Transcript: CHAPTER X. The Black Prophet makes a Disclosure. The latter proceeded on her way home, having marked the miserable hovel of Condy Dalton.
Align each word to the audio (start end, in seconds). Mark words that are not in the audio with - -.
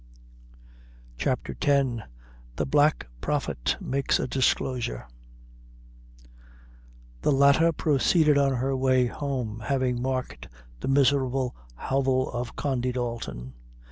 CHAPTER 1.19 1.55
X. 1.61 2.03
The 2.55 2.65
Black 2.65 3.05
Prophet 3.21 3.77
makes 3.79 4.19
a 4.19 4.27
Disclosure. 4.27 5.05
The 7.21 7.31
latter 7.31 7.71
proceeded 7.71 8.35
on 8.35 8.53
her 8.55 8.75
way 8.75 9.05
home, 9.05 9.59
having 9.67 10.01
marked 10.01 10.47
the 10.79 10.87
miserable 10.87 11.55
hovel 11.75 12.31
of 12.31 12.55
Condy 12.55 12.91
Dalton. 12.93 13.53